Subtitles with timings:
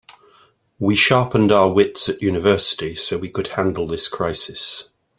[0.79, 4.89] We sharpened our wits at university so we could handle this crisis.